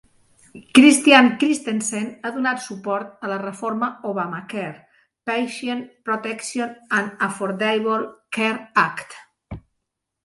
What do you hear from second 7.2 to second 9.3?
Affordable Care Act).